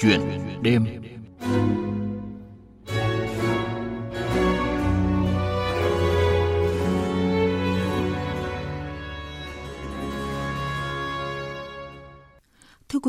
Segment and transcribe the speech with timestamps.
[0.00, 0.20] Chuyện
[0.62, 0.86] đêm.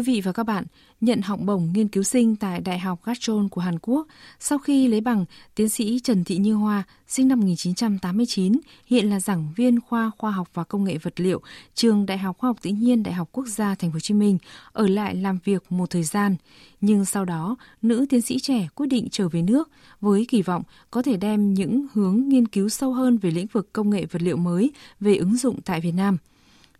[0.01, 0.65] Quý vị và các bạn,
[1.01, 4.07] nhận học bổng nghiên cứu sinh tại Đại học Gachon của Hàn Quốc,
[4.39, 5.25] sau khi lấy bằng,
[5.55, 10.31] tiến sĩ Trần Thị Như Hoa, sinh năm 1989, hiện là giảng viên khoa khoa
[10.31, 11.41] học và công nghệ vật liệu,
[11.75, 14.13] trường Đại học Khoa học Tự nhiên Đại học Quốc gia Thành phố Hồ Chí
[14.13, 14.37] Minh,
[14.71, 16.35] ở lại làm việc một thời gian.
[16.81, 19.69] Nhưng sau đó, nữ tiến sĩ trẻ quyết định trở về nước
[20.01, 23.73] với kỳ vọng có thể đem những hướng nghiên cứu sâu hơn về lĩnh vực
[23.73, 26.17] công nghệ vật liệu mới về ứng dụng tại Việt Nam–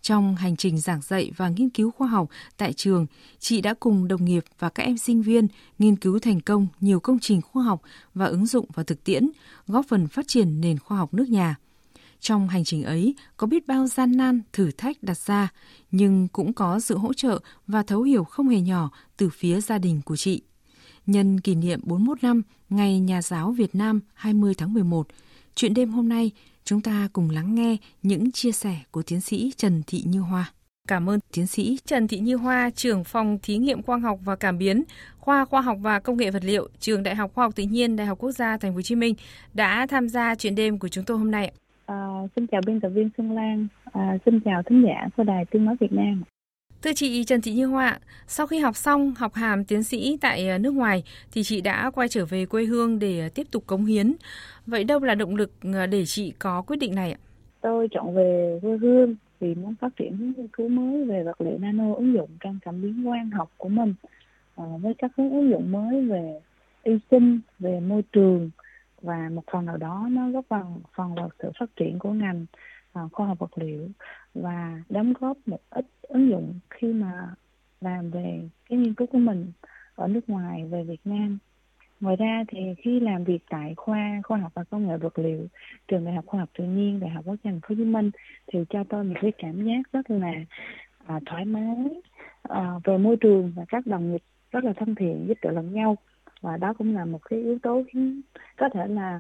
[0.02, 3.06] trong hành trình giảng dạy và nghiên cứu khoa học tại trường,
[3.40, 5.48] chị đã cùng đồng nghiệp và các em sinh viên
[5.80, 7.82] nghiên cứu thành công nhiều công trình khoa học
[8.14, 9.30] và ứng dụng vào thực tiễn,
[9.68, 11.56] góp phần phát triển nền khoa học nước nhà.
[12.20, 15.50] Trong hành trình ấy có biết bao gian nan, thử thách đặt ra,
[15.92, 19.78] nhưng cũng có sự hỗ trợ và thấu hiểu không hề nhỏ từ phía gia
[19.78, 20.42] đình của chị.
[21.06, 25.08] Nhân kỷ niệm 41 năm Ngày Nhà giáo Việt Nam 20 tháng 11,
[25.56, 26.32] chuyện đêm hôm nay
[26.64, 30.52] Chúng ta cùng lắng nghe những chia sẻ của tiến sĩ Trần Thị Như Hoa.
[30.88, 34.36] Cảm ơn tiến sĩ Trần Thị Như Hoa, trưởng phòng thí nghiệm quang học và
[34.36, 34.84] cảm biến,
[35.18, 37.96] khoa khoa học và công nghệ vật liệu, trường Đại học Khoa học Tự nhiên,
[37.96, 39.16] Đại học Quốc gia Thành phố Hồ Chí Minh
[39.54, 41.52] đã tham gia chuyện đêm của chúng tôi hôm nay.
[41.86, 41.96] À,
[42.36, 45.66] xin chào biên tập viên Xuân Lan, à, xin chào thính giả của Đài Tiếng
[45.66, 46.24] nói Việt Nam.
[46.84, 50.48] Thưa chị Trần Thị Như Hoa, sau khi học xong học hàm tiến sĩ tại
[50.50, 53.64] ờ, nước ngoài thì chị đã quay trở về quê hương để ờ, tiếp tục
[53.68, 54.14] cống hiến.
[54.66, 57.20] Vậy đâu là động lực ờ, để chị có quyết định này ạ?
[57.62, 61.58] Tôi chọn về quê hương vì muốn phát triển nghiên cứu mới về vật liệu
[61.58, 63.94] nano ứng dụng trong cảm biến quang học của mình
[64.56, 66.40] với các hướng ứng dụng mới về
[66.84, 68.50] y sinh, về môi trường
[69.02, 70.64] và một phần nào đó nó góp phần
[70.96, 72.46] phần vào sự phát triển của ngành
[73.12, 73.90] khoa học vật liệu
[74.34, 77.36] và đóng góp một ít ứng dụng khi mà
[77.82, 79.52] làm về cái nghiên cứu của mình
[79.96, 81.38] ở nước ngoài về Việt Nam.
[82.00, 85.48] Ngoài ra thì khi làm việc tại khoa khoa học và công nghệ vật liệu
[85.88, 87.84] trường đại học khoa học tự nhiên đại học quốc gia thành phố Hồ Chí
[87.84, 88.12] Minh
[88.48, 90.34] thì cho tôi một cái cảm giác rất là
[91.06, 92.02] à, thoải mái
[92.44, 94.22] à, về môi trường và các đồng nghiệp
[94.52, 95.98] rất là thân thiện giúp đỡ lẫn nhau
[96.42, 98.22] và đó cũng là một cái yếu tố khiến
[98.58, 99.20] có thể là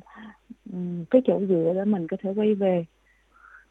[0.73, 2.85] um, cái chỗ dựa để mình có thể quay về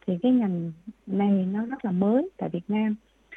[0.07, 0.73] thì cái ngành
[1.07, 2.95] này nó rất là mới tại Việt Nam.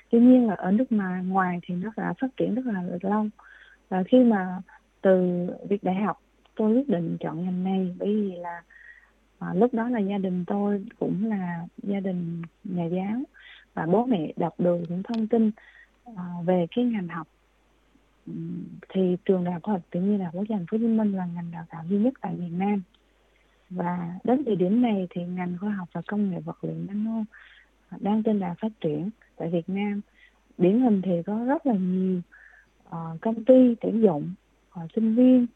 [0.09, 3.27] Tuy nhiên là ở nước ngoài ngoài thì nó đã phát triển rất là lâu.
[3.89, 4.61] Và khi mà
[5.01, 6.21] từ việc đại học
[6.55, 8.63] tôi quyết định chọn ngành này bởi vì là
[9.39, 13.21] à, lúc đó là gia đình tôi cũng là gia đình nhà giáo
[13.73, 15.51] và bố mẹ đọc được những thông tin
[16.15, 17.27] à, về cái ngành học.
[18.89, 20.87] Thì trường đại học khoa học tự nhiên là quốc gia thành phố Hồ Chí
[20.87, 22.81] Minh là ngành đào tạo duy nhất tại Việt Nam
[23.75, 27.23] và đến thời điểm này thì ngành khoa học và công nghệ vật liệu nano
[27.99, 29.09] đang trên đà phát triển.
[29.35, 30.01] Tại Việt Nam
[30.57, 32.21] điển hình thì có rất là nhiều
[32.89, 34.33] uh, công ty tuyển dụng
[34.83, 35.47] uh, sinh viên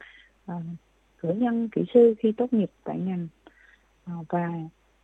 [0.52, 0.64] uh,
[1.18, 3.28] cử nhân kỹ sư khi tốt nghiệp tại ngành.
[4.20, 4.50] Uh, và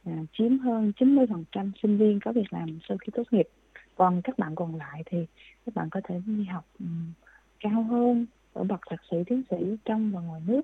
[0.09, 3.47] uh, chiếm hơn 90% sinh viên có việc làm sau khi tốt nghiệp.
[3.95, 5.25] Còn các bạn còn lại thì
[5.66, 7.13] các bạn có thể đi học um,
[7.59, 10.62] cao hơn ở bậc thạc sĩ tiến sĩ trong và ngoài nước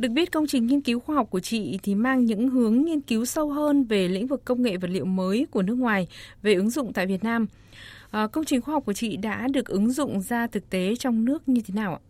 [0.00, 3.00] được biết công trình nghiên cứu khoa học của chị thì mang những hướng nghiên
[3.00, 6.08] cứu sâu hơn về lĩnh vực công nghệ vật liệu mới của nước ngoài
[6.42, 7.46] về ứng dụng tại Việt Nam.
[8.10, 11.24] À, công trình khoa học của chị đã được ứng dụng ra thực tế trong
[11.24, 12.00] nước như thế nào ạ?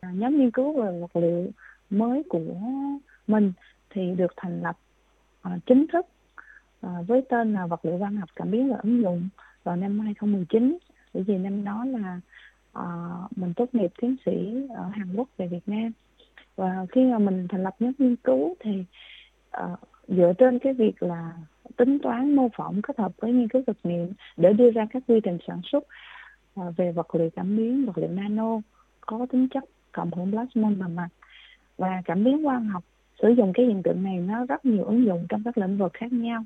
[0.00, 1.50] À, nhóm nghiên cứu về vật liệu
[1.90, 2.40] mới của
[3.26, 3.52] mình
[3.90, 4.76] thì được thành lập
[5.42, 6.06] à, chính thức
[6.80, 9.28] à, với tên là vật liệu văn học cảm biến và ứng dụng
[9.64, 10.78] vào năm 2019
[11.14, 12.20] bởi vì năm đó là
[13.36, 14.32] mình tốt nghiệp tiến sĩ
[14.76, 15.92] ở Hàn Quốc về Việt Nam
[16.56, 18.84] và khi mà mình thành lập nhóm nghiên cứu thì
[19.62, 21.32] uh, dựa trên cái việc là
[21.76, 25.02] tính toán mô phỏng kết hợp với nghiên cứu thực nghiệm để đưa ra các
[25.08, 25.84] quy trình sản xuất
[26.60, 28.60] uh, về vật liệu cảm biến vật liệu nano
[29.00, 31.08] có tính chất cộng hưởng plasmon bề mặt.
[31.76, 32.84] Và cảm biến quang học
[33.22, 35.92] sử dụng cái hiện tượng này nó rất nhiều ứng dụng trong các lĩnh vực
[35.94, 36.44] khác nhau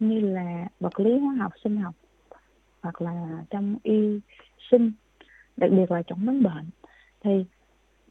[0.00, 1.94] như là vật lý hóa học sinh học
[2.82, 4.20] hoặc là trong y
[4.70, 4.92] sinh
[5.56, 6.70] đặc biệt là chẩn đoán bệnh.
[7.20, 7.44] Thì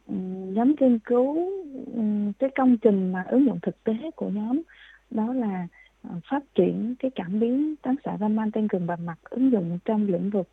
[0.06, 0.14] Ừ,
[0.52, 1.50] nhóm nghiên cứu
[1.94, 2.02] ừ,
[2.38, 4.62] cái công trình mà ứng dụng thực tế của nhóm,
[5.10, 5.68] đó là
[6.02, 9.78] ờ, phát triển cái cảm biến tán xạ raman tăng cường bề mặt ứng dụng
[9.84, 10.48] trong lĩnh vực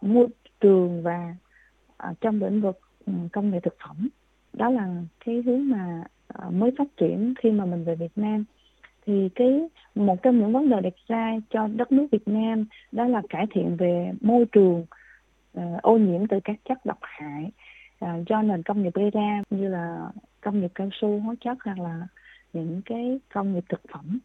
[0.00, 0.28] môi
[0.60, 1.34] trường và
[1.96, 4.08] ờ, trong lĩnh vực ừ, công nghệ thực phẩm.
[4.52, 4.88] Đó là
[5.24, 8.44] cái hướng mà ờ, mới phát triển khi mà mình về Việt Nam.
[9.06, 13.04] Thì cái, một trong những vấn đề đặt ra cho đất nước Việt Nam đó
[13.04, 14.86] là cải thiện về môi trường
[15.82, 17.50] ô nhiễm từ các chất độc hại
[18.00, 20.10] à, do nền công nghiệp gây ra như là
[20.40, 22.06] công nghiệp cao su hóa chất hoặc là
[22.52, 24.18] những cái công nghiệp thực phẩm.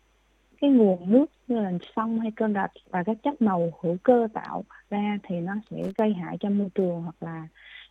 [0.62, 4.28] Cái nguồn nước như là sông hay kênh rạch và các chất màu hữu cơ
[4.34, 7.48] tạo ra thì nó sẽ gây hại cho môi trường hoặc là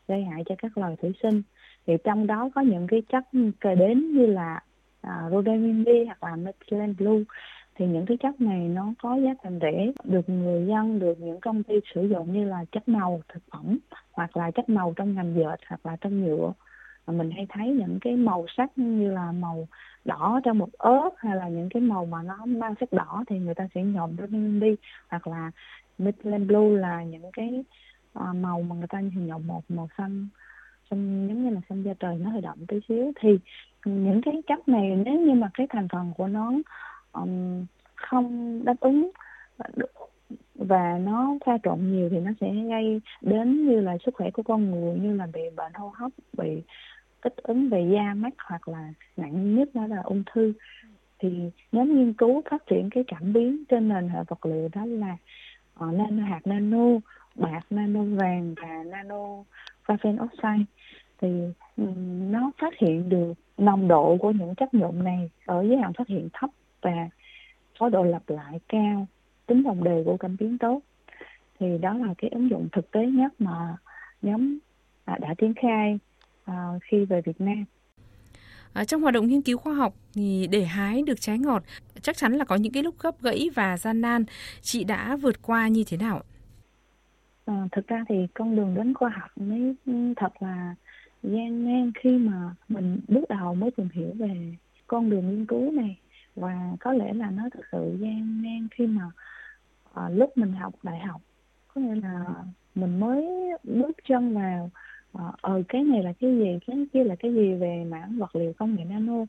[0.08, 1.42] gây hại cho các loài thủy sinh.
[1.86, 3.24] Thì trong đó có những cái chất
[3.60, 4.60] kể đến như là
[5.06, 7.22] uh, rhodamine hoặc là methylene blue
[7.82, 9.92] thì những cái chất này nó có giá thành rẻ.
[10.04, 13.78] Được người dân, được những công ty sử dụng như là chất màu thực phẩm,
[14.12, 16.52] hoặc là chất màu trong ngành dệt, hoặc là trong nhựa.
[17.06, 19.68] Mà mình hay thấy những cái màu sắc như là màu
[20.04, 23.38] đỏ trong một ớt, hay là những cái màu mà nó mang sắc đỏ thì
[23.38, 24.76] người ta sẽ nhộn lên đi.
[25.08, 25.50] Hoặc là
[25.98, 27.64] midland blue là những cái
[28.12, 30.28] ờ, màu mà người ta nhộn một màu xanh
[30.90, 33.12] xanh giống như là xanh da trời, nó hơi đậm tí xíu.
[33.20, 33.38] Thì
[33.84, 36.52] những cái chất này, nếu như mà cái thành phần của nó
[37.12, 39.10] um, không đáp ứng.
[40.54, 44.42] Và nó pha trộn nhiều thì nó sẽ gây đến như là sức khỏe của
[44.42, 46.62] con người như là bị bệnh hô hấp bị
[47.22, 50.52] kích ứng về da mắt hoặc là nặng nhất đó là ung thư.
[51.18, 54.84] Thì nhóm nghiên cứu phát triển cái cảm biến trên nền hệ vật liệu đó
[54.84, 55.16] là
[55.84, 56.98] uh, nano hạt nano
[57.34, 59.44] bạc nano vàng và nano
[59.86, 60.64] graphene oxide.
[61.20, 61.28] Thì
[61.76, 65.92] um, nó phát hiện được nồng độ của những chất nhuộm này ở giới hạn
[65.92, 66.50] phát hiện thấp
[66.82, 67.08] và
[67.78, 69.06] có độ lặp lại cao
[69.46, 70.80] tính đồng đều của cảm biến tốt
[71.60, 73.76] thì đó là cái ứng dụng thực tế nhất mà
[74.22, 74.58] nhóm
[75.04, 75.98] à, đã triển khai
[76.44, 77.64] à, khi về Việt Nam.
[78.72, 81.62] À, trong hoạt động nghiên cứu khoa học thì để hái được trái ngọt
[82.02, 84.24] chắc chắn là có những cái lúc gấp gãy và gian nan.
[84.60, 86.22] Chị đã vượt qua như thế nào?
[87.44, 89.74] À, thực ra thì con đường đến khoa học mới
[90.16, 90.74] thật là
[91.22, 94.54] gian nan khi mà mình bước đầu mới tìm hiểu về
[94.86, 95.96] con đường nghiên cứu này
[96.36, 99.10] và có lẽ là nó thực sự gian nan khi mà
[99.94, 101.20] à, lúc mình học đại học.
[101.74, 102.24] Có nghĩa là
[102.74, 103.26] mình mới
[103.64, 104.70] bước chân vào
[105.12, 108.36] à, ờ cái này là cái gì cái kia là cái gì về mảng vật
[108.36, 109.24] liệu công nghệ nano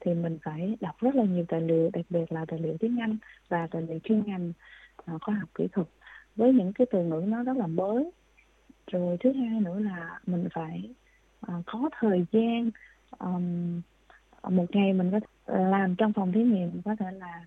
[0.00, 3.00] thì mình phải đọc rất là nhiều tài liệu đặc biệt là tài liệu tiếng
[3.00, 3.16] Anh
[3.48, 4.52] và tài liệu chuyên ngành
[5.14, 5.86] uh, khoa học kỹ thuật.
[6.36, 8.10] Với những cái từ ngữ nó rất là mới.
[8.86, 10.90] Rồi thứ hai nữa là mình phải
[11.46, 12.70] uh, có thời gian
[13.18, 13.80] um,
[14.48, 17.44] một ngày mình có làm trong phòng thí nghiệm có thể là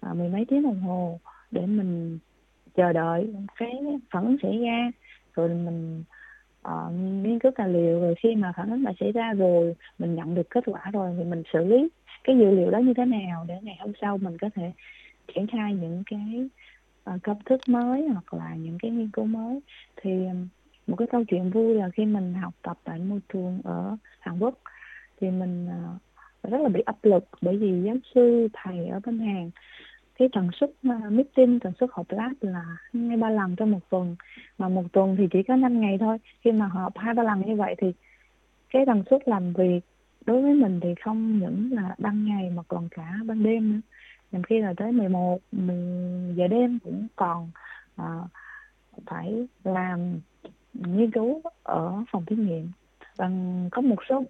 [0.00, 1.20] à, mười mấy tiếng đồng hồ
[1.50, 2.18] để mình
[2.74, 4.90] chờ đợi cái phản ứng xảy ra.
[5.34, 6.04] Rồi mình
[6.68, 10.14] uh, nghiên cứu tài liệu rồi khi mà phản ứng đã xảy ra rồi mình
[10.14, 11.88] nhận được kết quả rồi thì mình xử lý
[12.24, 14.72] cái dữ liệu đó như thế nào để ngày hôm sau mình có thể
[15.34, 16.48] triển khai những cái
[17.14, 19.60] uh, công thức mới hoặc là những cái nghiên cứu mới.
[19.96, 20.34] Thì à,
[20.86, 24.38] một cái câu chuyện vui là khi mình học tập tại môi trường ở Hàn
[24.38, 24.54] Quốc
[25.20, 26.00] thì mình uh,
[26.50, 29.50] rất là bị áp lực bởi vì giáo sư thầy ở bên Hàn
[30.18, 32.76] cái tần suất à, meeting tần suất họp lab là
[33.08, 34.16] hai ba lần trong một tuần.
[34.58, 36.18] Mà một tuần thì chỉ có 5 ngày thôi.
[36.40, 37.92] Khi mà họp hai ba lần như vậy thì
[38.70, 39.80] cái tần suất làm việc
[40.26, 43.80] đối với mình thì không những là ban ngày mà còn cả ban đêm nữa.
[44.32, 47.50] Nhằm khi là tới 11 10 giờ đêm cũng còn
[47.96, 48.06] à,
[49.06, 50.20] phải làm
[50.72, 52.70] nghiên cứu ở phòng thí nghiệm
[53.16, 53.30] và
[53.70, 54.24] có một số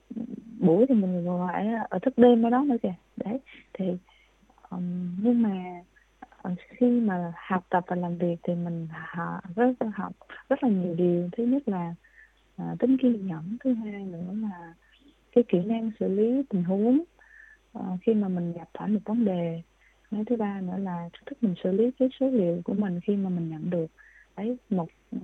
[0.59, 2.95] buổi thì mình phải ở thức đêm ở đó nữa kìa.
[3.17, 3.39] Đấy
[3.73, 3.85] thì
[4.71, 5.83] um, nhưng mà
[6.43, 8.89] ờ, khi mà học tập và làm việc thì mình
[9.57, 10.13] rất học
[10.49, 11.29] rất là nhiều điều.
[11.37, 11.95] Thứ nhất là
[12.63, 14.75] uh, tính kiên nhẫn thứ hai nữa là
[15.33, 17.03] cái kỹ năng xử lý tình huống
[17.79, 19.63] uh, khi mà mình gặp phải một vấn đề.
[20.11, 23.17] Cái thứ ba nữa là thức mình xử lý cái số liệu của mình khi
[23.17, 23.87] mà mình nhận được.
[24.37, 25.21] Đấy một uh,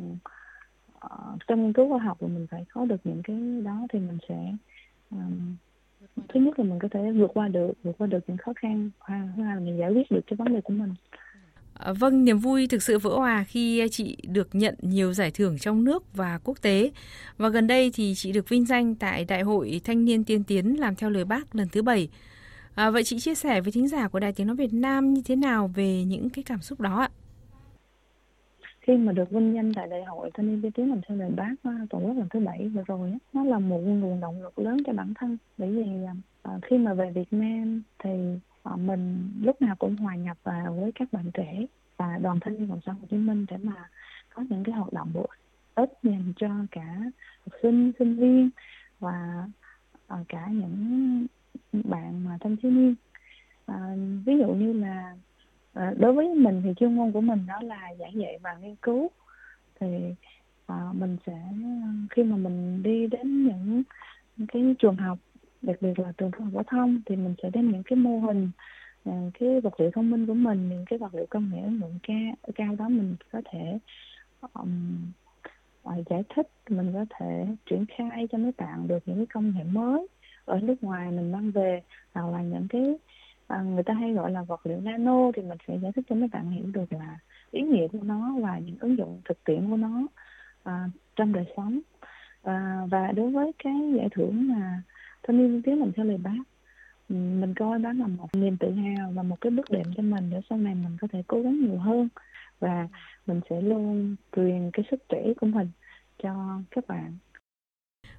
[1.09, 3.99] Ờ, trong nghiên cứu khoa học thì mình phải có được những cái đó thì
[3.99, 4.53] mình sẽ
[5.11, 5.57] um,
[6.29, 8.91] thứ nhất là mình có thể vượt qua được vượt qua được những khó khăn
[8.99, 10.95] hoặc là mình giải quyết được cái vấn đề của mình
[11.75, 15.59] ờ, Vâng, niềm vui thực sự vỡ hòa khi chị được nhận nhiều giải thưởng
[15.59, 16.91] trong nước và quốc tế.
[17.37, 20.81] Và gần đây thì chị được vinh danh tại Đại hội Thanh niên tiên tiến
[20.81, 22.09] làm theo lời bác lần thứ bảy.
[22.75, 25.23] À, vậy chị chia sẻ với thính giả của Đài Tiếng Nói Việt Nam như
[25.25, 27.11] thế nào về những cái cảm xúc đó ạ?
[28.83, 31.31] Khi mà được vinh danh tại đại hội thanh niên tiên tiến làm theo lời
[31.37, 34.59] bác ờ, toàn quốc lần thứ bảy vừa rồi nó là một nguồn động lực
[34.59, 35.87] lớn cho bản thân bởi vì
[36.43, 38.11] à, khi mà về Việt Nam thì
[38.63, 42.55] à, mình lúc nào cũng hòa nhập vào với các bạn trẻ và đoàn thanh
[42.55, 43.89] niên cộng sản Hồ Chí Minh để mà
[44.35, 45.27] có những cái hoạt động bổ
[45.75, 46.97] ích dành cho cả
[47.45, 48.51] học sinh sinh viên
[49.01, 49.49] và
[50.07, 51.27] à, cả những
[51.73, 52.95] bạn mà thanh thiếu niên.
[53.67, 53.97] À,
[54.27, 55.17] ví dụ như là
[55.73, 58.77] à, đối với mình thì chuyên môn của mình đó là giảng dạy và nghiên
[58.77, 59.11] cứu.
[59.81, 59.87] Thì
[60.67, 61.33] à, mình sẽ
[62.11, 63.83] khi mà mình đi đến những
[64.49, 65.19] cái trường học
[65.63, 68.19] đặc biệt là trường trung học phổ thông thì mình sẽ đem những cái mô
[68.19, 68.51] hình
[69.05, 71.81] à, cái vật liệu thông minh của mình những cái vật liệu công nghệ ứng
[71.81, 73.79] dụng cao cao đó mình có thể
[74.53, 75.13] um,
[75.85, 79.65] giải thích mình có thể triển khai cho mấy bạn được những cái công nghệ
[79.65, 80.07] mới
[80.45, 82.95] ở nước ngoài mình mang về hoặc là những cái
[83.53, 86.15] à, người ta hay gọi là vật liệu nano thì mình sẽ giải thích cho
[86.15, 87.19] mấy bạn hiểu được là
[87.51, 90.07] ý nghĩa của nó và những ứng dụng thực tiễn của nó
[90.63, 91.81] à, trong đời sống.
[92.43, 94.83] À, và đối với cái giải thưởng mà
[95.23, 96.43] thanh niên tiếng mình theo lời bác
[97.13, 100.31] mình coi đó là một niềm tự hào và một cái bước đệm cho mình
[100.31, 102.09] để sau này mình có thể cố gắng nhiều hơn.
[102.61, 102.89] Và
[103.27, 105.69] mình sẽ luôn truyền cái sức trẻ của mình
[106.23, 107.17] cho các bạn.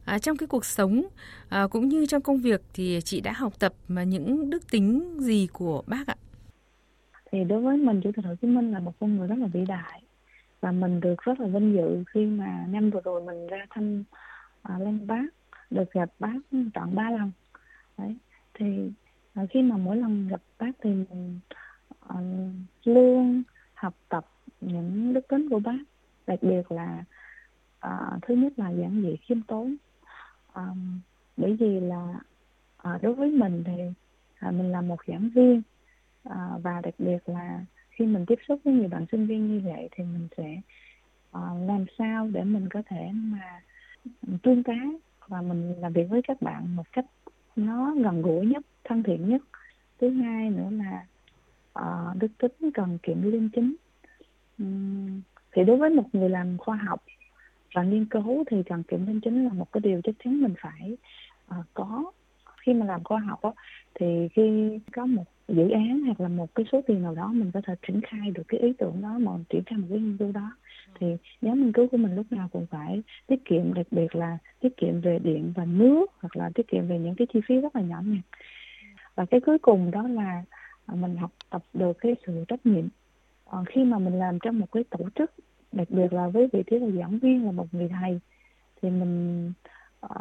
[0.06, 1.02] À, trong cái cuộc sống
[1.50, 5.18] à, cũng như trong công việc thì chị đã học tập mà những đức tính
[5.20, 6.16] gì của bác ạ?
[7.32, 9.48] Thì đối với mình Chủ tịch Hồ Chí Minh là một con người rất là
[9.48, 10.02] vĩ đại
[10.62, 14.04] và mình được rất là vinh dự khi mà năm vừa rồi mình ra thăm
[14.62, 15.26] à, lên Bác
[15.70, 16.40] được gặp bác
[16.74, 17.32] trọn ba lần
[17.98, 18.16] đấy
[18.54, 18.92] thì
[19.34, 21.40] à, khi mà mỗi lần gặp bác thì mình
[22.08, 22.16] à,
[22.84, 23.44] luôn
[23.74, 24.26] học tập
[24.62, 25.80] những đức tính của bác
[26.28, 27.04] đặc biệt là
[27.80, 29.76] à, thứ nhất là giản dị khiêm tốn
[30.56, 31.00] um,
[31.38, 32.20] bởi vì là
[32.90, 33.84] uh, đối với mình thì
[34.48, 35.62] uh, mình là một giảng viên
[36.30, 39.62] uh, và đặc biệt là khi mình tiếp xúc với nhiều bạn sinh viên như
[39.66, 40.62] vậy thì mình sẽ
[41.38, 43.62] uh, làm sao để mình có thể mà
[44.44, 44.90] tương tác
[45.28, 47.06] và mình làm việc với các bạn một cách
[47.56, 49.42] nó gần gũi nhất thân thiện nhất.
[50.02, 51.06] Thứ hai nữa là
[51.80, 53.76] uh, đức tính cần kiệm liêm chính.
[54.60, 57.04] Um, thì đối với một người làm khoa học
[57.74, 60.54] và nghiên cứu thì cần kiệm minh chính là một cái điều chắc chắn mình
[60.62, 60.98] phải
[61.60, 62.12] uh, có.
[62.62, 63.54] Khi mà làm khoa học đó,
[63.94, 67.52] thì khi có một dự án hoặc là một cái số tiền nào đó mình
[67.54, 70.18] có thể triển khai được cái ý tưởng đó mà triển khai một cái nghiên
[70.18, 70.52] cứu đó.
[71.00, 71.08] Thì
[71.42, 74.78] nhóm nghiên cứu của mình lúc nào cũng phải tiết kiệm đặc biệt là tiết
[74.78, 77.76] kiệm về điện và nước hoặc là tiết kiệm về những cái chi phí rất
[77.76, 78.24] là nhỏ nhặt.
[79.16, 80.44] Và cái cuối cùng đó là
[80.86, 82.88] ờ, mình học tập được cái sự trách nhiệm.
[83.50, 85.32] À, khi mà mình làm trong một cái tổ chức
[85.74, 88.20] đặc biệt là với vị trí là giảng viên là một người thầy
[88.82, 89.52] thì mình
[90.06, 90.12] uh,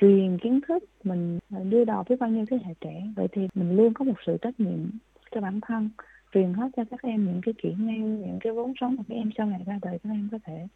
[0.00, 1.38] truyền kiến thức mình
[1.70, 3.06] đưa đầu với bao nhiêu thế hệ trẻ.
[3.16, 4.90] Vậy thì mình luôn có một sự trách nhiệm
[5.30, 5.90] cho bản thân
[6.34, 9.14] truyền hết cho các em những cái kỹ năng những cái vốn sống mà các
[9.14, 10.66] em sau này ra đời các em có thể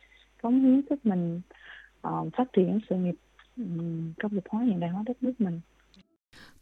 [0.42, 1.40] cống hiến sức mình
[2.08, 3.14] uh, phát triển sự nghiệp
[3.56, 5.60] um, công nghiệp hóa hiện đại hóa đất nước mình.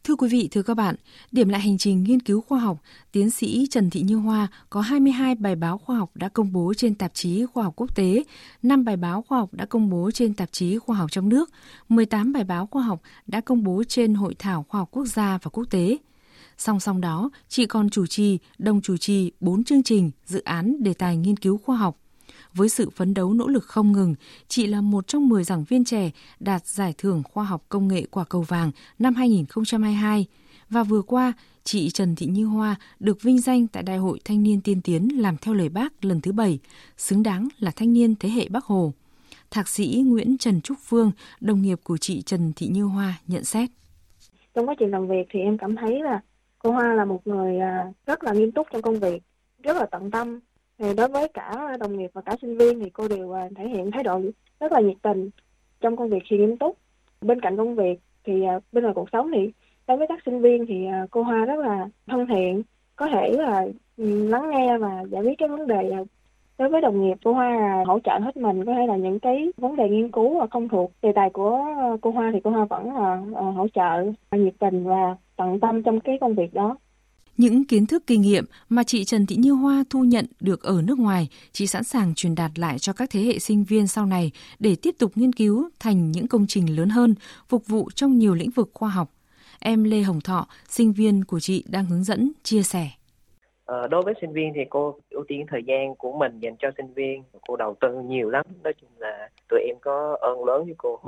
[0.07, 0.95] Thưa quý vị, thưa các bạn,
[1.31, 2.77] điểm lại hành trình nghiên cứu khoa học,
[3.11, 6.73] tiến sĩ Trần Thị Như Hoa có 22 bài báo khoa học đã công bố
[6.77, 8.23] trên tạp chí khoa học quốc tế,
[8.63, 11.49] 5 bài báo khoa học đã công bố trên tạp chí khoa học trong nước,
[11.89, 15.37] 18 bài báo khoa học đã công bố trên hội thảo khoa học quốc gia
[15.43, 15.97] và quốc tế.
[16.57, 20.83] Song song đó, chị còn chủ trì, đồng chủ trì 4 chương trình, dự án
[20.83, 21.97] đề tài nghiên cứu khoa học.
[22.57, 24.15] Với sự phấn đấu nỗ lực không ngừng,
[24.47, 28.05] chị là một trong 10 giảng viên trẻ đạt giải thưởng khoa học công nghệ
[28.11, 30.25] quả cầu vàng năm 2022.
[30.69, 31.33] Và vừa qua,
[31.63, 35.21] chị Trần Thị Như Hoa được vinh danh tại Đại hội Thanh niên tiên tiến
[35.21, 36.59] làm theo lời bác lần thứ bảy,
[36.97, 38.93] xứng đáng là thanh niên thế hệ Bắc Hồ.
[39.51, 41.11] Thạc sĩ Nguyễn Trần Trúc Phương,
[41.41, 43.69] đồng nghiệp của chị Trần Thị Như Hoa nhận xét.
[44.55, 46.21] Trong quá trình làm việc thì em cảm thấy là
[46.59, 49.23] cô Hoa là một người à, rất là nghiêm túc trong công việc,
[49.63, 50.39] rất là tận tâm.
[50.79, 53.67] Thì đối với cả đồng nghiệp và cả sinh viên thì cô đều à, thể
[53.67, 54.21] hiện thái độ
[54.59, 55.29] rất là nhiệt tình
[55.81, 56.77] trong công việc khi nghiêm túc.
[57.21, 59.51] Bên cạnh công việc thì à, bên ngoài cuộc sống thì
[59.87, 62.63] đối với các sinh viên thì à, cô Hoa rất là thân thiện,
[62.95, 63.67] có thể là
[63.97, 65.91] ừ, lắng nghe và giải quyết cái vấn đề
[66.57, 69.19] đối với đồng nghiệp cô Hoa là hỗ trợ hết mình có thể là những
[69.19, 71.65] cái vấn đề nghiên cứu và không thuộc đề tài của
[72.01, 73.15] cô Hoa thì cô Hoa vẫn là
[73.51, 76.77] hỗ trợ nhiệt tình và tận tâm trong cái công việc đó.
[77.37, 80.81] Những kiến thức kinh nghiệm mà chị Trần Thị Như Hoa thu nhận được ở
[80.87, 84.05] nước ngoài, chị sẵn sàng truyền đạt lại cho các thế hệ sinh viên sau
[84.05, 87.15] này để tiếp tục nghiên cứu thành những công trình lớn hơn,
[87.49, 89.09] phục vụ trong nhiều lĩnh vực khoa học.
[89.59, 92.89] Em Lê Hồng Thọ, sinh viên của chị đang hướng dẫn, chia sẻ.
[93.65, 96.67] Ờ, đối với sinh viên thì cô ưu tiên thời gian của mình dành cho
[96.77, 98.45] sinh viên, cô đầu tư nhiều lắm.
[98.63, 100.99] Nói chung là tụi em có ơn lớn với cô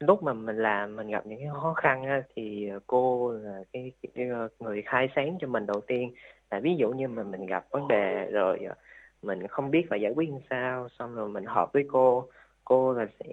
[0.00, 3.92] lúc mà mình làm mình gặp những cái khó khăn á, thì cô là cái,
[4.14, 6.14] cái ờ, người khai sáng cho mình đầu tiên.
[6.50, 8.74] Là ví dụ như mà mình gặp vấn đề rồi ờ,
[9.22, 12.28] mình không biết phải giải quyết như sao xong rồi mình họp với cô
[12.64, 13.26] cô là sẽ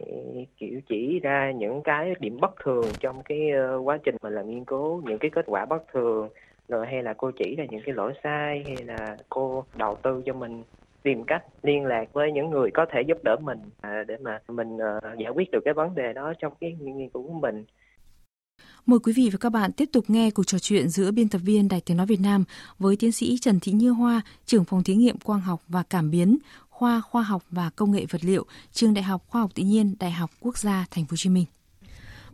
[0.58, 4.50] kiểu chỉ ra những cái điểm bất thường trong cái ờ, quá trình mình làm
[4.50, 6.29] nghiên cứu những cái kết quả bất thường.
[6.67, 10.22] Rồi hay là cô chỉ ra những cái lỗi sai hay là cô đầu tư
[10.25, 10.63] cho mình
[11.03, 14.39] tìm cách liên lạc với những người có thể giúp đỡ mình à, để mà
[14.48, 17.65] mình uh, giải quyết được cái vấn đề đó trong cái nghiên cứu của mình.
[18.86, 21.41] Mời quý vị và các bạn tiếp tục nghe cuộc trò chuyện giữa biên tập
[21.45, 22.43] viên Đài Tiếng Nói Việt Nam
[22.79, 26.12] với tiến sĩ Trần Thị Như Hoa, trưởng phòng thí nghiệm quang học và cảm
[26.12, 26.38] biến,
[26.69, 29.95] khoa khoa học và công nghệ vật liệu, trường Đại học Khoa học Tự nhiên,
[30.00, 31.45] Đại học Quốc gia Thành phố Hồ Chí Minh.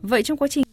[0.02, 0.64] Vậy trong quá trình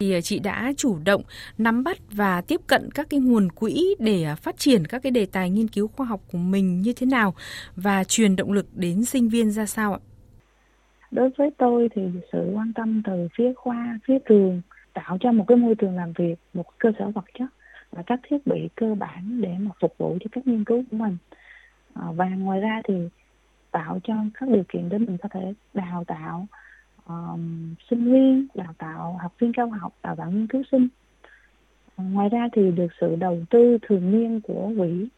[0.00, 1.22] thì à, chị đã chủ động
[1.58, 5.12] nắm bắt và tiếp cận các cái nguồn quỹ để à, phát triển các cái
[5.12, 7.34] đề tài nghiên cứu khoa học của mình như thế nào
[7.76, 10.00] và truyền động lực đến sinh viên ra sao ạ?
[11.10, 12.02] Đối với tôi thì
[12.32, 14.62] sự quan tâm từ phía khoa, phía trường
[14.94, 17.48] tạo cho một cái môi trường làm việc, một cơ sở vật chất
[17.92, 20.96] và các thiết bị cơ bản để mà phục vụ cho các nghiên cứu của
[20.96, 21.16] mình
[21.94, 22.94] à, và ngoài ra thì
[23.70, 26.46] tạo cho các điều kiện để mình có thể đào tạo
[27.08, 30.88] um, sinh viên đào tạo học viên cao học đào tạo nghiên cứu sinh.
[31.96, 35.08] Ờ, ngoài ra thì được sự đầu tư thường niên của quỹ.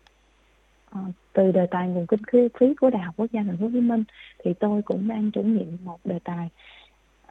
[0.91, 1.01] À,
[1.33, 3.81] từ đề tài nguồn kinh phí của đại học quốc gia thành phố hồ chí
[3.81, 4.05] minh
[4.45, 6.49] thì tôi cũng đang chủ nhiệm một đề tài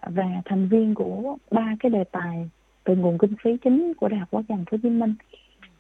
[0.06, 2.50] và thành viên của ba cái đề tài
[2.84, 5.16] từ nguồn kinh phí chính của đại học quốc gia thành phố hồ chí minh.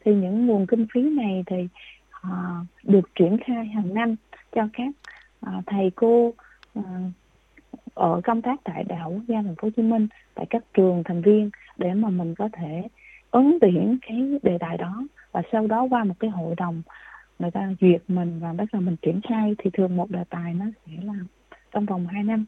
[0.05, 1.67] Thì những nguồn kinh phí này thì
[2.27, 4.15] uh, được triển khai hàng năm
[4.55, 4.91] cho các
[5.45, 6.33] uh, thầy cô
[6.79, 6.85] uh,
[7.99, 10.63] ở công tác tại đại học quốc gia thành phố hồ chí minh tại các
[10.73, 12.87] trường thành viên để mà mình có thể
[13.31, 16.81] ứng tuyển cái đề tài đó và sau đó qua một cái hội đồng
[17.39, 20.53] người ta duyệt mình và bắt đầu mình triển khai thì thường một đề tài
[20.53, 21.13] nó sẽ là
[21.71, 22.45] trong vòng 2 năm.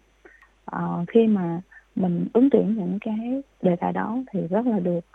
[0.66, 1.62] À, khi mà
[1.96, 5.06] mình ứng tuyển những cái đề tài đó thì rất là được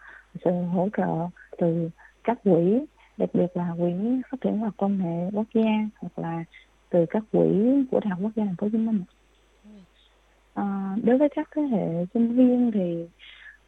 [0.44, 1.28] sự hỗ trợ
[1.58, 1.90] từ
[2.24, 2.80] các quỹ
[3.16, 3.92] đặc biệt là quỹ
[4.30, 6.44] phát triển khoa công nghệ quốc gia hoặc là
[6.90, 7.48] từ các quỹ
[7.90, 9.00] của đại học quốc gia thành phố hồ chí minh
[10.56, 13.06] à, đối với các thế hệ sinh viên thì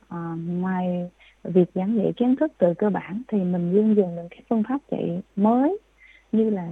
[0.08, 1.10] à, ngoài
[1.44, 4.62] việc giảng dạy kiến thức từ cơ bản thì mình luôn dùng những cái phương
[4.68, 5.78] pháp dạy mới
[6.32, 6.68] như là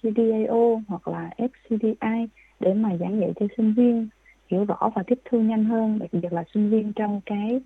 [0.00, 2.26] CDAO hoặc là FCDI
[2.60, 4.08] để mà giảng dạy cho sinh viên
[4.48, 7.60] hiểu rõ và tiếp thu nhanh hơn đặc biệt là sinh viên trong cái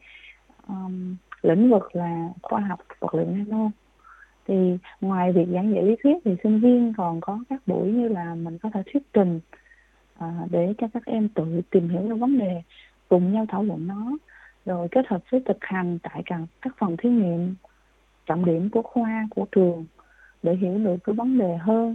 [0.69, 3.71] um, lĩnh vực là khoa học vật liệu nano.
[4.49, 8.09] Thì ngoài việc giảng dạy lý thuyết thì sinh viên còn có các buổi như
[8.09, 9.41] là mình có thể thuyết trình
[10.19, 12.63] à, để cho các em tự tìm hiểu được vấn đề
[13.09, 14.17] cùng nhau thảo luận nó
[14.67, 17.55] rồi kết hợp với thực hành tại các, các phần thí nghiệm
[18.27, 19.87] trọng điểm của khoa của trường
[20.43, 21.95] để hiểu được cái vấn đề hơn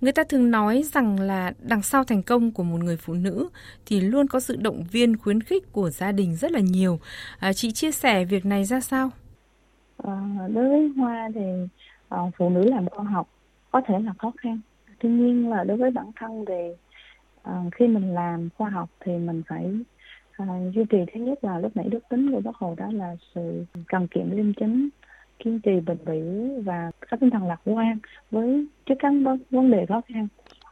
[0.00, 3.48] Người ta thường nói rằng là đằng sau thành công của một người phụ nữ
[3.86, 6.98] thì luôn có sự động viên khuyến khích của gia đình rất là nhiều.
[7.38, 9.10] À, chị chia sẻ việc này ra sao?
[9.96, 11.40] À, đối với Hoa thì
[12.08, 13.28] à, phụ nữ làm khoa học
[13.70, 14.60] có thể là khó khăn.
[14.98, 16.83] Tuy nhiên là đối với bản thân thì
[17.44, 19.72] à, khi mình làm khoa học thì mình phải
[20.36, 20.98] à, duy trì.
[21.14, 24.30] Thứ nhất là lúc nãy đức tính của bác hồ đó là sự cần kiệm
[24.30, 24.88] liêm chính
[25.38, 26.22] kiên trì bền bỉ
[26.64, 27.98] và có tinh thần lạc quan
[28.30, 29.12] với trước các
[29.50, 30.28] vấn đề khó khăn.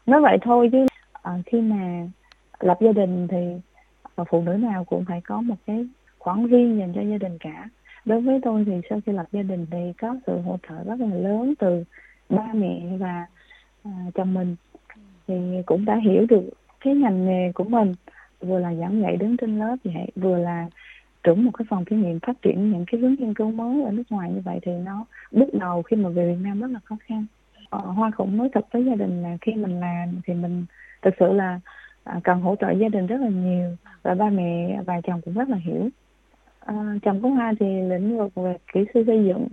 [0.07, 2.09] Nói vậy thôi chứ à, khi mà
[2.61, 3.37] lập gia đình thì
[4.31, 5.87] phụ nữ nào cũng phải có một cái
[6.19, 7.69] khoản riêng dành cho gia đình cả.
[8.05, 11.01] Đối với tôi thì sau khi lập gia đình thì có sự hỗ trợ rất
[11.01, 11.85] là lớn từ
[12.29, 13.27] ba mẹ và
[13.85, 14.57] à, chồng mình.
[15.27, 15.35] Thì
[15.67, 16.51] cũng đã hiểu được
[16.85, 17.93] cái ngành nghề của mình
[18.41, 20.69] vừa là giảng dạy đứng trên lớp vậy vừa là
[21.23, 23.91] trưởng một cái phòng thí nghiệm phát triển những cái hướng nghiên cứu mới ở
[23.91, 26.81] nước ngoài như vậy thì nó bước đầu khi mà về Việt Nam rất là
[26.85, 27.27] khó khăn.
[27.71, 30.65] Ờ, Hoa cũng nói thật với gia đình là khi mình làm thì mình
[31.03, 31.61] thực sự là
[32.05, 35.35] à, cần hỗ trợ gia đình rất là nhiều và ba mẹ và chồng cũng
[35.35, 35.89] rất là hiểu.
[36.61, 39.49] À, chồng của Hoa thì lĩnh vực về kỹ sư xây dựng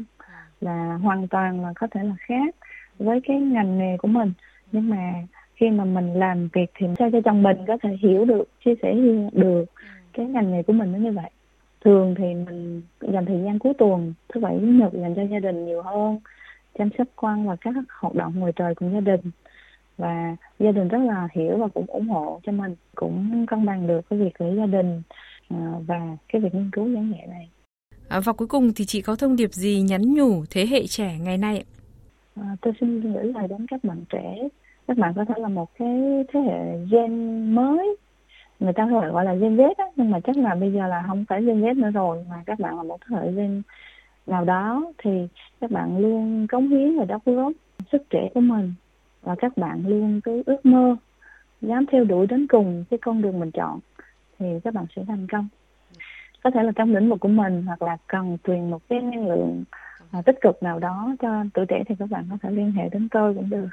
[0.62, 2.56] là hoàn toàn là có thể là khác
[3.00, 4.34] với cái ngành nghề của mình.
[4.72, 5.14] Nhưng mà
[5.60, 8.74] khi mà mình làm việc thì sao cho chồng mình có thể hiểu được chia
[8.82, 8.94] sẻ
[9.34, 9.66] được
[10.14, 11.30] cái ngành nghề của mình nó như vậy.
[11.86, 15.40] Thường thì mình dành thời gian cuối tuần thứ bảy chủ nhật dành cho gia
[15.40, 16.20] đình nhiều hơn
[16.78, 19.22] chăm sóc con và các hoạt động ngoài trời cùng gia đình.
[19.98, 23.88] Và gia đình rất là hiểu và cũng ủng hộ cho mình cũng cân bằng
[23.88, 25.02] được cái việc của gia đình
[25.50, 27.50] à, và cái việc nghiên cứu giảng dạy này.
[28.10, 31.18] À, và cuối cùng thì chị có thông điệp gì nhắn nhủ thế hệ trẻ
[31.20, 31.64] ngày nay
[32.36, 34.38] à, tôi xin gửi lời đến các bạn trẻ
[34.90, 37.12] các bạn có thể là một cái thế hệ gen
[37.56, 37.98] mới.
[38.60, 41.04] Người ta gọi gọi là gen Z á, nhưng mà chắc là bây giờ là
[41.08, 43.62] không phải gen Z nữa rồi, mà các bạn là một thế hệ gen
[44.28, 45.28] nào đó thì
[45.62, 47.52] các bạn luôn cống hiến và đóng góp
[47.92, 48.74] sức trẻ của mình.
[49.22, 50.96] Và các bạn luôn cứ ước mơ,
[51.62, 53.80] dám theo đuổi đến cùng cái con đường mình chọn
[54.40, 55.48] thì các bạn sẽ thành công.
[56.44, 59.28] Có thể là trong lĩnh vực của mình hoặc là cần truyền một cái năng
[59.28, 59.64] lượng
[60.12, 62.90] à, tích cực nào đó cho tuổi trẻ thì các bạn có thể liên hệ
[62.90, 63.68] đến tôi cũng được.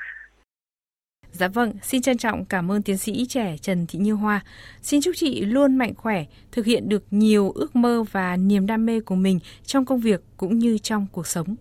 [1.38, 4.44] Dạ vâng, xin trân trọng cảm ơn tiến sĩ trẻ Trần Thị Như Hoa.
[4.82, 8.86] Xin chúc chị luôn mạnh khỏe, thực hiện được nhiều ước mơ và niềm đam
[8.86, 11.56] mê của mình trong công việc cũng như trong cuộc sống.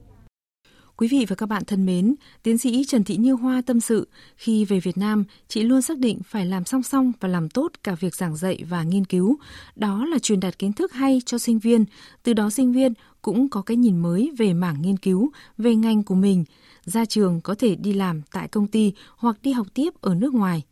[0.98, 4.08] Quý vị và các bạn thân mến, tiến sĩ Trần Thị Như Hoa tâm sự,
[4.38, 7.72] khi về Việt Nam, chị luôn xác định phải làm song song và làm tốt
[7.84, 9.38] cả việc giảng dạy và nghiên cứu.
[9.76, 11.86] Đó là truyền đạt kiến thức hay cho sinh viên,
[12.24, 16.04] từ đó sinh viên cũng có cái nhìn mới về mảng nghiên cứu, về ngành
[16.04, 16.46] của mình,
[16.86, 20.34] ra trường có thể đi làm tại công ty hoặc đi học tiếp ở nước
[20.34, 20.64] ngoài.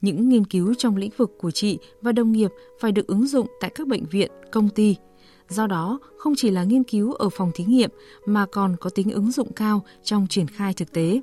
[0.00, 2.50] Những nghiên cứu trong lĩnh vực của chị và đồng nghiệp
[2.80, 4.96] phải được ứng dụng tại các bệnh viện, công ty.
[5.48, 7.90] Do đó, không chỉ là nghiên cứu ở phòng thí nghiệm
[8.26, 11.20] mà còn có tính ứng dụng cao trong triển khai thực tế.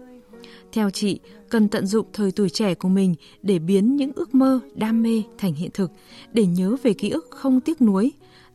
[0.71, 4.59] Theo chị, cần tận dụng thời tuổi trẻ của mình để biến những ước mơ,
[4.75, 5.91] đam mê thành hiện thực,
[6.33, 8.11] để nhớ về ký ức không tiếc nuối,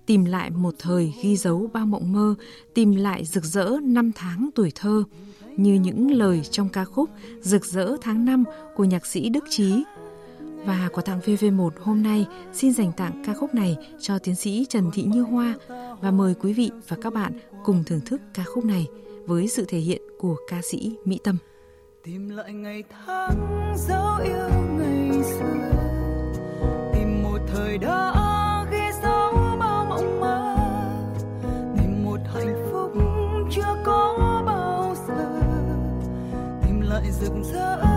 [0.07, 2.35] tìm lại một thời ghi dấu bao mộng mơ,
[2.75, 5.05] tìm lại rực rỡ năm tháng tuổi thơ,
[5.57, 9.85] như những lời trong ca khúc Rực rỡ tháng năm của nhạc sĩ Đức Trí.
[10.65, 14.67] Và quà tặng VV1 hôm nay, xin dành tặng ca khúc này cho tiến sĩ
[14.69, 15.55] Trần Thị Như Hoa
[16.01, 17.33] và mời quý vị và các bạn
[17.65, 18.87] cùng thưởng thức ca khúc này
[19.27, 21.39] với sự thể hiện của ca sĩ Mỹ Tâm.
[22.05, 25.71] Tìm lại ngày tháng dấu yêu ngày xưa,
[26.95, 28.26] Tìm một thời đó
[37.27, 37.96] rực rỡ.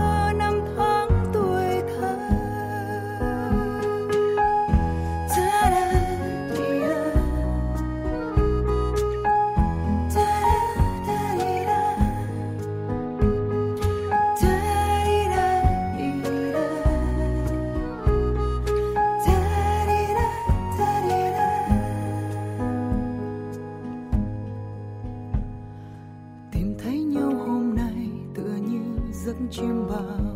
[29.48, 30.29] 听吧。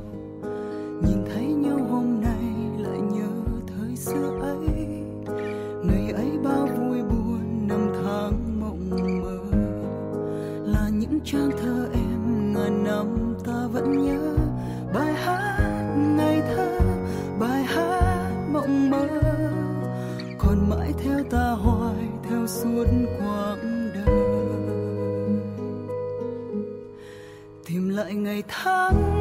[28.42, 29.13] Tìm lại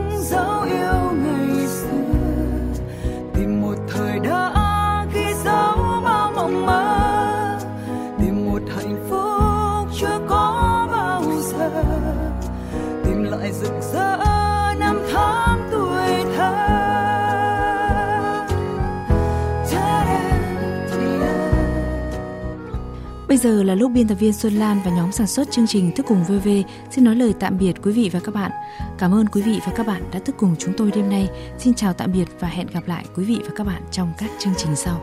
[23.33, 25.91] Bây giờ là lúc biên tập viên Xuân Lan và nhóm sản xuất chương trình
[25.91, 26.49] Thức Cùng VV
[26.91, 28.51] xin nói lời tạm biệt quý vị và các bạn.
[28.97, 31.29] Cảm ơn quý vị và các bạn đã thức cùng chúng tôi đêm nay.
[31.57, 34.29] Xin chào tạm biệt và hẹn gặp lại quý vị và các bạn trong các
[34.39, 35.01] chương trình sau.